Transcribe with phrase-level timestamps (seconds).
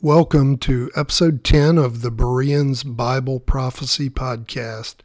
[0.00, 4.98] Welcome to episode 10 of the Bereans Bible Prophecy Podcast.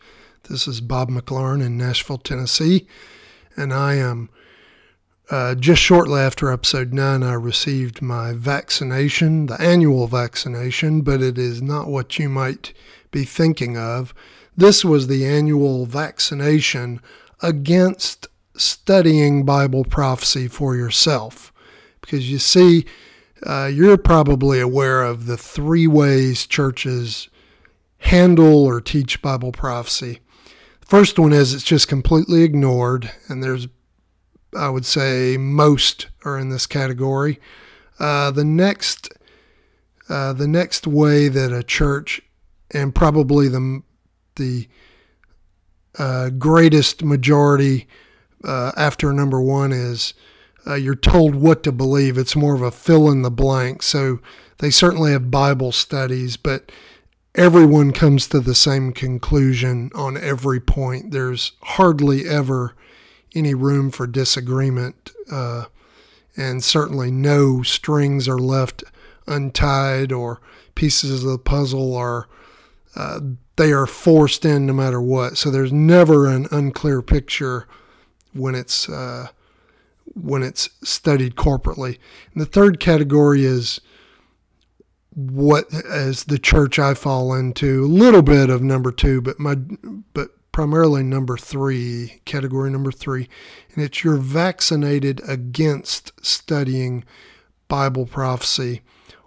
[0.48, 2.86] This is Bob McLaurine in Nashville, Tennessee,
[3.58, 4.30] and I am
[5.32, 7.24] uh, just shortly after episode 9.
[7.24, 12.72] I received my vaccination, the annual vaccination, but it is not what you might
[13.10, 14.14] be thinking of.
[14.56, 17.02] This was the annual vaccination
[17.42, 21.52] against studying Bible prophecy for yourself.
[22.00, 22.86] Because you see,
[23.46, 27.30] uh, you're probably aware of the three ways churches
[28.00, 30.20] handle or teach Bible prophecy.
[30.82, 33.68] The first one is it's just completely ignored, and there's,
[34.58, 37.40] I would say, most are in this category.
[38.00, 39.10] Uh, the next,
[40.10, 42.22] uh, the next way that a church,
[42.72, 43.82] and probably the
[44.36, 44.68] the
[45.98, 47.88] uh, greatest majority
[48.44, 50.14] uh, after number one is
[50.66, 52.18] uh, you're told what to believe.
[52.18, 53.84] It's more of a fill in the blank.
[53.84, 54.20] So
[54.60, 56.72] they certainly have Bible studies, but
[57.36, 61.12] everyone comes to the same conclusion on every point.
[61.12, 62.76] There's hardly ever
[63.36, 65.66] any room for disagreement, uh,
[66.38, 68.84] and certainly no strings are left
[69.28, 70.40] untied or
[70.76, 72.28] pieces of the puzzle are.
[72.96, 73.20] Uh,
[73.56, 75.38] they are forced in no matter what.
[75.38, 77.68] So there's never an unclear picture
[78.34, 79.30] when it's uh,
[80.06, 81.98] when it's studied corporately.
[82.34, 83.82] And the third category is
[85.16, 89.56] what as the church I fall into, a little bit of number two, but my
[90.14, 93.28] but primarily number three, category number three,
[93.74, 97.04] and it's you're vaccinated against studying
[97.68, 98.82] Bible prophecy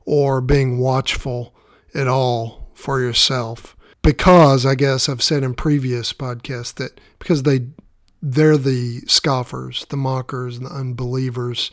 [0.04, 1.54] or being watchful
[1.94, 3.76] at all for yourself.
[4.02, 7.66] Because I guess I've said in previous podcasts that because they
[8.22, 11.70] they're the scoffers, the mockers, and the unbelievers.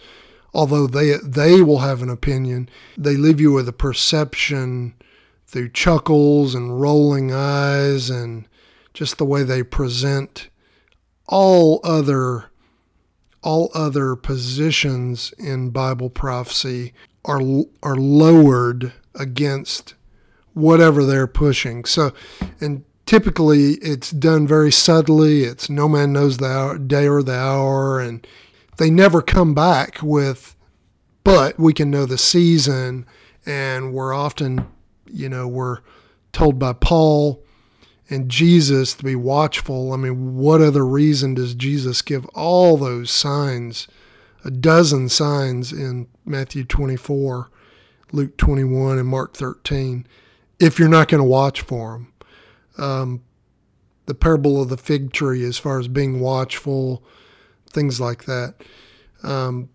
[0.54, 4.94] Although they they will have an opinion, they leave you with a perception
[5.48, 8.48] through chuckles and rolling eyes and
[8.94, 10.50] just the way they present
[11.28, 12.52] all other
[13.42, 16.94] all other positions in Bible prophecy
[17.26, 17.42] are
[17.82, 19.96] are lowered against
[20.54, 21.86] whatever they're pushing.
[21.86, 22.14] So,
[22.60, 25.44] and typically it's done very subtly.
[25.44, 28.26] It's no man knows the hour, day or the hour, and
[28.78, 30.56] they never come back with,
[31.24, 33.06] but we can know the season,
[33.46, 34.68] and we're often,
[35.12, 35.80] you know, we're
[36.32, 37.44] told by Paul
[38.10, 39.94] and Jesus to be watchful.
[39.94, 43.88] I mean, what other reason does Jesus give all those signs,
[44.44, 47.50] a dozen signs in Matthew 24,
[48.12, 50.06] Luke 21, and Mark 13,
[50.60, 52.13] if you're not going to watch for them?
[52.78, 53.22] Um,
[54.06, 57.04] the parable of the fig tree as far as being watchful,
[57.70, 58.56] things like that.
[59.24, 59.70] Um,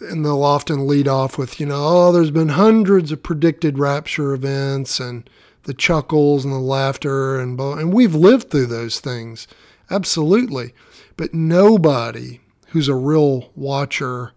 [0.00, 4.32] and they'll often lead off with, you know, oh, there's been hundreds of predicted rapture
[4.32, 5.28] events and
[5.64, 9.48] the chuckles and the laughter and and we've lived through those things,
[9.90, 10.72] absolutely.
[11.16, 14.32] But nobody who's a real watcher,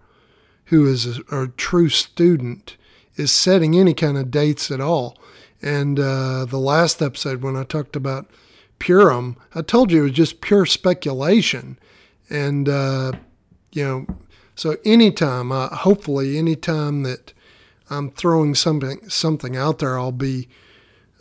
[0.66, 2.76] who is a, a true student,
[3.16, 5.18] is setting any kind of dates at all.
[5.62, 8.28] And uh, the last episode, when I talked about
[8.80, 11.78] Purim, I told you it was just pure speculation.
[12.30, 13.12] And, uh,
[13.72, 14.06] you know,
[14.56, 17.34] so anytime, uh, hopefully, anytime that
[17.90, 20.48] I'm throwing something something out there, I'll be,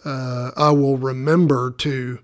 [0.04, 2.20] uh, I will remember to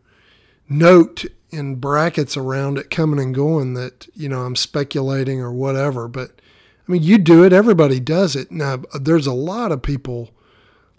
[0.68, 6.08] note in brackets around it coming and going that you know I'm speculating or whatever.
[6.08, 6.40] But
[6.88, 7.52] I mean, you do it.
[7.52, 8.50] Everybody does it.
[8.52, 10.30] Now, there's a lot of people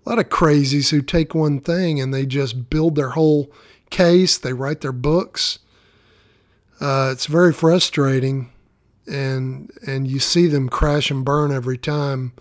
[0.08, 3.52] a lot of crazies who take one thing and they just build their whole
[3.90, 4.38] case.
[4.38, 5.60] They write their books.
[6.80, 8.50] Uh, it's very frustrating,
[9.06, 12.32] and and you see them crash and burn every time.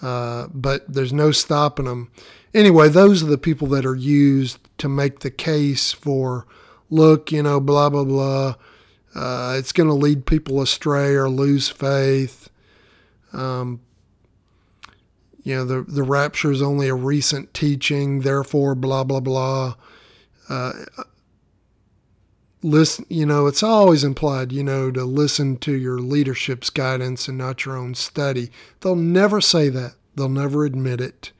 [0.00, 2.10] Uh, but there's no stopping them.
[2.54, 6.46] Anyway, those are the people that are used to make the case for,
[6.88, 8.54] look, you know, blah blah blah.
[9.14, 12.48] Uh, it's going to lead people astray or lose faith.
[13.34, 13.80] Um,
[15.48, 19.76] you know, the, the rapture is only a recent teaching, therefore, blah, blah, blah.
[20.46, 20.72] Uh,
[22.62, 27.38] listen, you know, it's always implied, you know, to listen to your leadership's guidance and
[27.38, 28.50] not your own study.
[28.80, 29.94] They'll never say that.
[30.14, 31.32] They'll never admit it,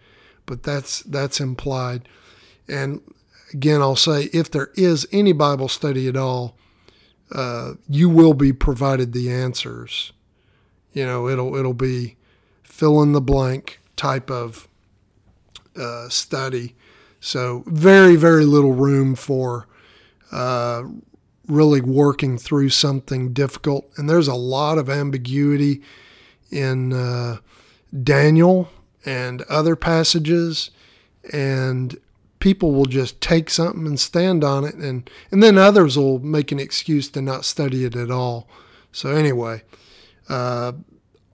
[0.47, 2.09] but that's that's implied.
[2.67, 3.03] And
[3.53, 6.57] again, I'll say if there is any Bible study at all,
[7.31, 10.15] uh, you will be provided the answers.
[10.95, 12.17] You know, it'll it'll be
[12.63, 14.67] fill in the blank type of
[15.77, 16.75] uh, study.
[17.21, 19.67] So, very, very little room for
[20.33, 20.85] uh,
[21.47, 23.91] really working through something difficult.
[23.97, 25.83] And there's a lot of ambiguity
[26.51, 27.39] in uh,
[27.93, 28.71] Daniel.
[29.05, 30.71] and other passages,
[31.33, 31.97] and
[32.41, 36.53] people will just take something and stand on it, and, and then others will make
[36.53, 38.49] an excuse to not study it at all.
[38.93, 39.63] So, anyway,
[40.29, 40.73] uh,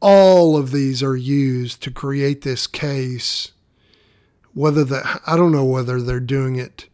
[0.06, 3.52] all of these are used to create this case.
[4.52, 6.88] Whether that, I don't know whether they're doing it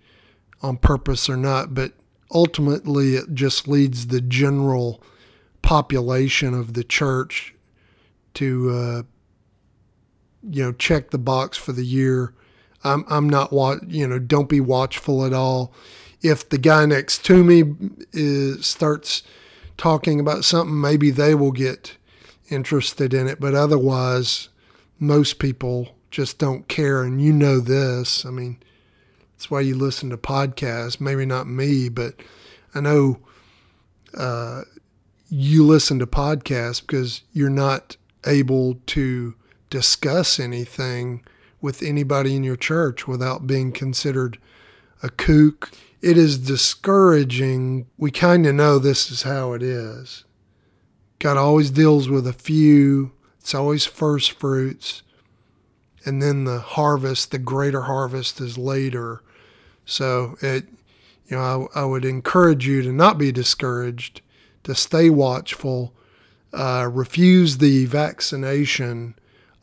[0.63, 1.93] on purpose or not, but
[2.31, 5.03] ultimately it just leads the general
[5.61, 7.53] population of the church
[8.35, 9.03] to uh,
[10.49, 12.33] you know check the box for the year.
[12.85, 14.21] I'm I'm not what you know.
[14.21, 15.75] Don't be watchful at all.
[16.23, 17.75] If the guy next to me
[18.13, 19.25] is, starts
[19.77, 21.97] talking about something, maybe they will get
[22.51, 23.41] interested in it.
[23.41, 24.49] But otherwise,
[24.99, 27.03] most people just don't care.
[27.03, 28.25] And you know this.
[28.27, 28.59] I mean,
[29.37, 31.01] that's why you listen to podcasts.
[31.01, 32.15] Maybe not me, but
[32.75, 33.21] I know
[34.17, 34.63] uh,
[35.29, 39.35] you listen to podcasts because you're not able to
[39.71, 41.25] discuss anything
[41.61, 44.39] with anybody in your church without being considered
[45.03, 45.71] a kook.
[46.03, 47.87] It is discouraging.
[47.97, 50.25] We kind of know this is how it is.
[51.21, 55.03] God always deals with a few, it's always first fruits.
[56.05, 59.23] And then the harvest, the greater harvest, is later.
[59.85, 60.65] So it,
[61.27, 64.23] you know, I, I would encourage you to not be discouraged,
[64.65, 65.93] to stay watchful,
[66.55, 69.15] uh, refuse the vaccination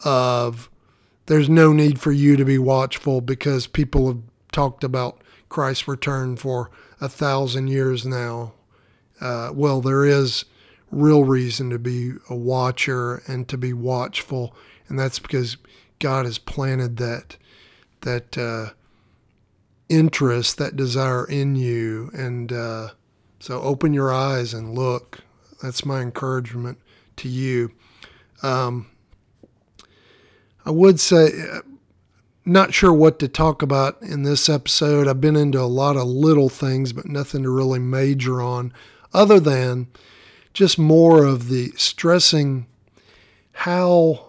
[0.05, 0.69] of
[1.25, 4.21] there's no need for you to be watchful because people have
[4.51, 6.69] talked about Christ's return for
[7.01, 8.53] a thousand years now.
[9.19, 10.45] Uh, well, there is
[10.91, 14.55] real reason to be a watcher and to be watchful,
[14.87, 15.57] and that's because
[15.99, 17.37] God has planted that
[18.01, 18.73] that uh,
[19.89, 22.89] interest, that desire in you, and uh,
[23.39, 25.19] so open your eyes and look.
[25.61, 26.77] That's my encouragement
[27.17, 27.71] to you.
[28.43, 28.91] Um,
[30.65, 31.29] I would say,
[32.45, 35.07] not sure what to talk about in this episode.
[35.07, 38.73] I've been into a lot of little things, but nothing to really major on,
[39.13, 39.87] other than
[40.57, 42.65] just more of the stressing
[43.51, 44.25] how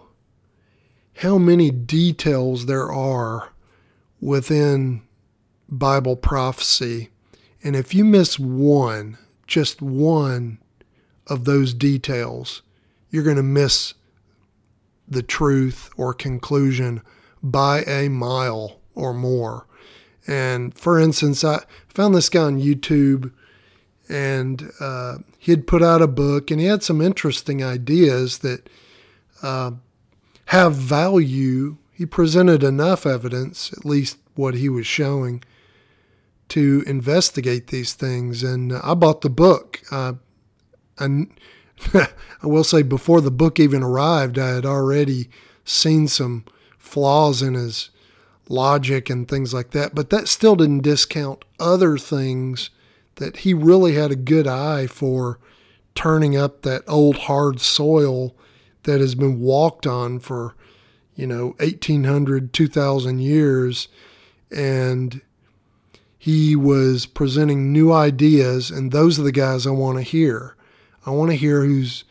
[1.20, 3.54] how many details there are
[4.20, 5.00] within
[5.70, 7.08] Bible prophecy.
[7.64, 9.16] And if you miss one,
[9.46, 10.58] just one
[11.28, 12.60] of those details,
[13.08, 13.94] you're going to miss
[15.08, 17.00] the truth or conclusion
[17.42, 19.66] by a mile or more.
[20.26, 23.32] And for instance, I found this guy on YouTube
[24.10, 28.68] and uh, he'd put out a book and he had some interesting ideas that
[29.42, 29.70] uh,
[30.46, 31.78] have value.
[31.92, 35.42] He presented enough evidence, at least what he was showing,
[36.48, 38.42] to investigate these things.
[38.42, 39.80] And I bought the book.
[39.90, 40.14] Uh,
[40.98, 41.30] and
[41.94, 42.08] I
[42.46, 45.30] will say, before the book even arrived, I had already
[45.64, 46.44] seen some
[46.78, 47.90] flaws in his
[48.48, 49.94] logic and things like that.
[49.94, 52.70] But that still didn't discount other things
[53.18, 55.38] that he really had a good eye for
[55.94, 58.34] turning up that old hard soil
[58.84, 60.54] that has been walked on for,
[61.14, 63.88] you know, 1800, 2000 years.
[64.50, 65.20] And
[66.18, 70.56] he was presenting new ideas, and those are the guys I want to hear.
[71.06, 72.04] I want to hear who's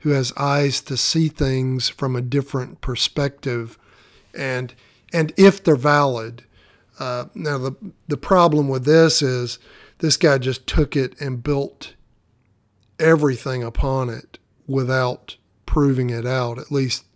[0.00, 3.78] who has eyes to see things from a different perspective,
[4.36, 4.74] and
[5.12, 6.44] and if they're valid.
[7.00, 7.74] Uh, now the
[8.06, 9.58] the problem with this is
[10.04, 11.94] this guy just took it and built
[12.98, 16.58] everything upon it without proving it out.
[16.58, 17.06] At least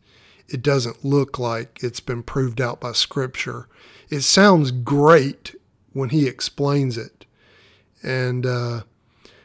[0.49, 3.69] it doesn't look like it's been proved out by Scripture.
[4.09, 5.55] It sounds great
[5.93, 7.27] when he explains it,
[8.03, 8.85] and uh,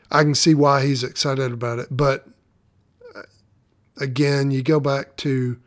[0.09, 1.89] I can see why he's excited about it.
[1.91, 2.25] But
[3.13, 3.23] uh,
[3.99, 5.59] again, you go back to,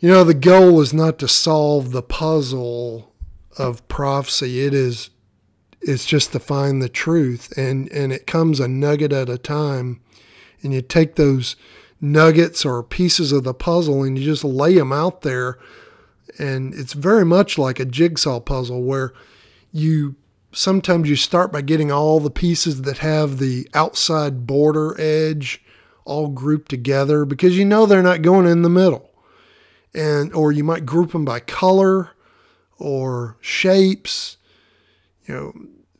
[0.00, 3.12] you know, the goal is not to solve the puzzle
[3.58, 4.64] of prophecy.
[4.64, 5.10] It is,
[5.86, 10.00] it's just to find the truth, and and it comes a nugget at a time,
[10.62, 11.56] and you take those
[12.00, 15.58] nuggets or pieces of the puzzle and you just lay them out there
[16.38, 19.12] and it's very much like a jigsaw puzzle where
[19.72, 20.14] you
[20.52, 25.62] sometimes you start by getting all the pieces that have the outside border edge
[26.04, 29.10] all grouped together because you know they're not going in the middle.
[29.94, 32.10] And or you might group them by color
[32.78, 34.36] or shapes,
[35.26, 35.52] you know,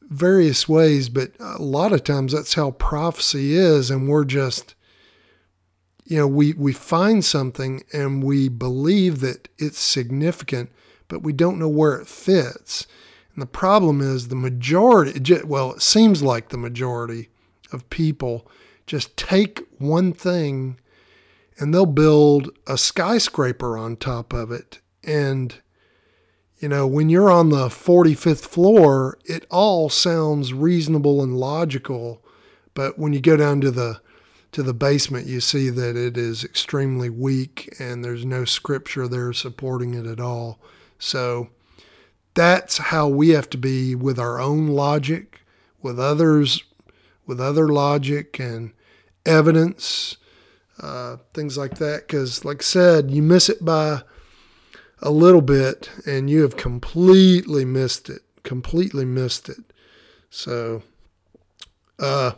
[0.08, 4.74] various ways, but a lot of times that's how prophecy is and we're just
[6.06, 10.70] you know, we we find something and we believe that it's significant,
[11.08, 12.86] but we don't know where it fits.
[13.34, 17.28] And the problem is the majority, well, it seems like the majority
[17.72, 18.48] of people
[18.86, 20.78] just take one thing
[21.58, 24.80] and they'll build a skyscraper on top of it.
[25.02, 25.60] And,
[26.58, 32.22] you know, when you're on the 45th floor, it all sounds reasonable and logical.
[32.74, 34.00] But when you go down to the
[34.52, 39.34] to the basement, you see that it is extremely weak and there's no scripture there
[39.34, 40.58] supporting it at all.
[40.98, 41.50] So
[42.32, 45.42] that's how we have to be with our own logic,
[45.82, 46.64] with others,
[47.26, 48.72] with other logic and
[49.26, 50.16] evidence,
[50.80, 52.06] uh, things like that.
[52.06, 54.02] Because, like I said, you miss it by
[55.00, 59.72] a little bit and you have completely missed it, completely missed it.
[60.30, 60.82] So,
[61.98, 62.32] uh,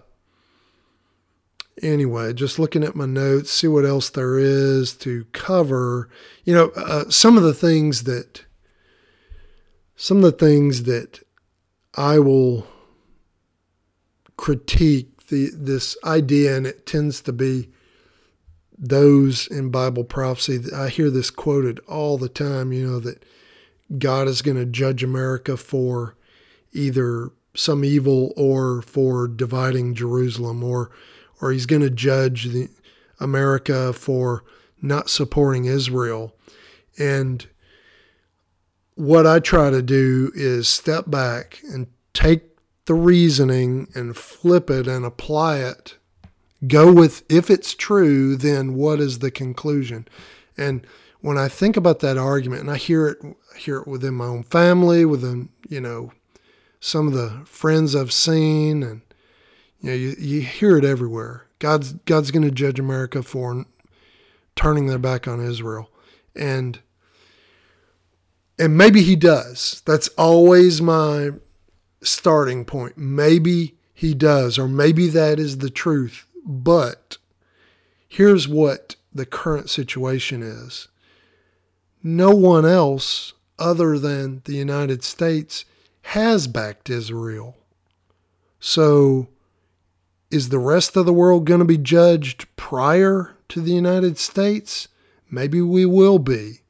[1.83, 6.09] anyway, just looking at my notes, see what else there is to cover.
[6.45, 8.45] You know, uh, some of the things that,
[9.97, 11.21] some of the things that
[11.95, 12.67] I will
[14.37, 17.71] critique the this idea, and it tends to be
[18.79, 20.73] those in Bible prophecy.
[20.75, 22.73] I hear this quoted all the time.
[22.73, 23.25] You know that
[23.99, 26.17] God is going to judge America for
[26.73, 30.91] either some evil or for dividing Jerusalem or
[31.41, 32.69] or he's going to judge the
[33.21, 34.45] America for
[34.81, 36.35] not supporting Israel.
[36.99, 37.47] And
[38.95, 42.43] what I try to do is step back and take
[42.87, 45.98] the reasoning and flip it and apply it.
[46.67, 50.09] Go with if it's true, then what is the conclusion?
[50.57, 50.85] And
[51.21, 53.19] when I think about that argument, and I hear it,
[53.55, 56.13] I hear it within my own family, within you know
[56.81, 59.03] some of the friends I've seen, and
[59.81, 61.47] you know, you, you hear it everywhere.
[61.59, 63.65] God's God's going to judge America for
[64.57, 65.91] turning their back on Israel,
[66.35, 66.81] and
[68.59, 69.83] and maybe He does.
[69.87, 71.31] That's always my
[72.03, 72.97] starting point.
[72.97, 76.27] Maybe He does, or maybe that is the truth.
[76.51, 77.19] But
[78.09, 80.89] here's what the current situation is:
[82.03, 85.67] no one else other than the United States
[86.03, 87.57] has backed Israel.
[88.61, 89.29] So
[90.31, 94.89] is the rest of the world going to be judged prior to the United States?
[95.31, 96.61] Maybe we will be.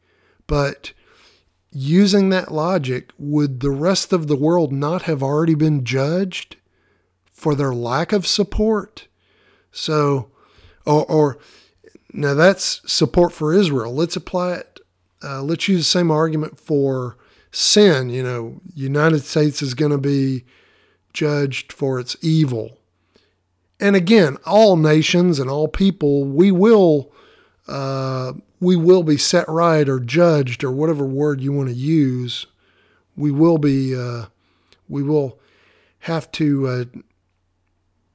[0.46, 0.92] But
[1.70, 6.56] using that logic, would the rest of the world not have already been judged
[7.30, 9.07] for their lack of support?
[9.72, 10.30] So,
[10.86, 11.38] or, or
[12.12, 13.94] now that's support for Israel.
[13.94, 14.80] Let's apply it.
[15.22, 17.16] Uh, let's use the same argument for
[17.50, 18.10] sin.
[18.10, 20.44] You know, United States is going to be
[21.12, 22.78] judged for its evil
[23.80, 27.12] and again, all nations and all people, we will
[27.68, 32.46] uh, we will be set right or judged or whatever word you want to use.
[33.16, 34.26] We will be uh,
[34.88, 35.38] we will
[36.00, 36.84] have to uh,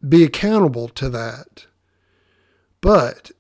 [0.08, 1.66] be accountable to that.
[2.82, 3.32] But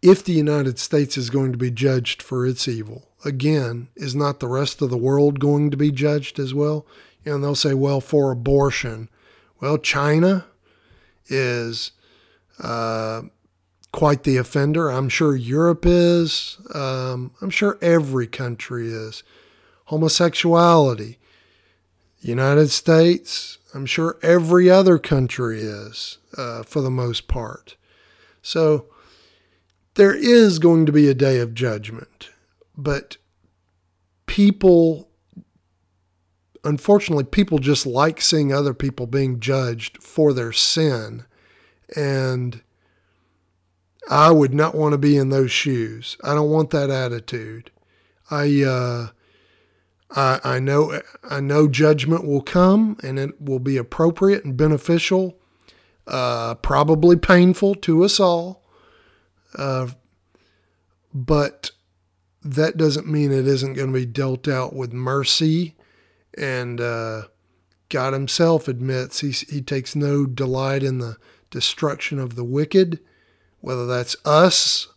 [0.00, 4.40] if the United States is going to be judged for its evil, again, is not
[4.40, 6.86] the rest of the world going to be judged as well?
[7.24, 9.08] And they'll say, well, for abortion.
[9.60, 10.46] Well, China,
[11.28, 11.92] is
[12.60, 13.22] uh,
[13.92, 14.90] quite the offender.
[14.90, 16.58] I'm sure Europe is.
[16.74, 19.22] Um, I'm sure every country is.
[19.86, 21.18] Homosexuality,
[22.20, 27.76] United States, I'm sure every other country is uh, for the most part.
[28.42, 28.86] So
[29.94, 32.30] there is going to be a day of judgment,
[32.76, 33.16] but
[34.26, 35.08] people
[36.64, 41.24] unfortunately, people just like seeing other people being judged for their sin.
[41.96, 42.62] And
[44.10, 46.16] I would not want to be in those shoes.
[46.22, 47.70] I don't want that attitude.
[48.30, 49.08] I, uh,
[50.14, 55.38] I, I know, I know judgment will come and it will be appropriate and beneficial,
[56.06, 58.62] uh, probably painful to us all.
[59.56, 59.88] Uh,
[61.14, 61.70] but
[62.42, 65.76] that doesn't mean it isn't going to be dealt out with mercy
[66.36, 67.22] and uh,
[67.88, 71.16] God Himself admits he, he takes no delight in the
[71.50, 73.00] destruction of the wicked,
[73.60, 74.88] whether that's us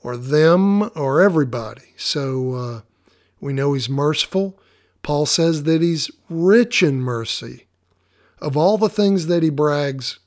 [0.00, 1.92] or them or everybody.
[1.96, 2.80] So uh,
[3.40, 4.58] we know He's merciful.
[5.02, 7.66] Paul says that He's rich in mercy.
[8.40, 10.18] Of all the things that He brags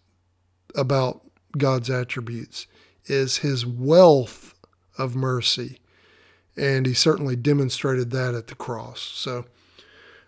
[0.75, 1.21] about
[1.57, 2.67] God's attributes,
[3.05, 4.53] is His wealth
[4.97, 5.79] of mercy.
[6.57, 9.01] And He certainly demonstrated that at the cross.
[9.01, 9.45] So,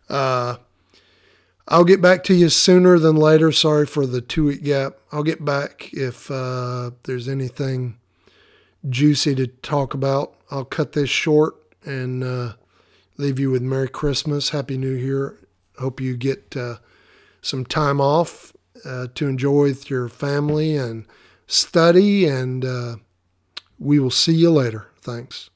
[0.09, 0.57] uh,
[1.67, 3.51] I'll get back to you sooner than later.
[3.51, 4.97] Sorry for the two week gap.
[5.11, 7.97] I'll get back if uh, there's anything
[8.89, 10.33] juicy to talk about.
[10.51, 12.53] I'll cut this short and uh,
[13.17, 15.37] leave you with Merry Christmas, Happy New Year.
[15.79, 16.77] Hope you get uh,
[17.41, 18.53] some time off
[18.85, 21.05] uh, to enjoy with your family and
[21.47, 22.25] study.
[22.25, 22.95] And uh,
[23.79, 24.87] we will see you later.
[25.01, 25.49] Thanks.